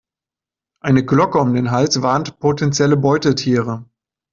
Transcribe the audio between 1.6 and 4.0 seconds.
Hals warnt potenzielle Beutetiere.